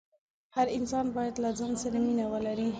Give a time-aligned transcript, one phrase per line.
[0.55, 2.67] هر انسان باید له ځان سره مینه ولري.